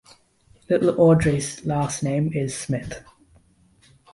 "Little 0.67 0.99
Audrey"'s 0.99 1.63
last 1.63 2.01
name 2.01 2.33
is 2.33 2.57
Smith. 2.57 3.03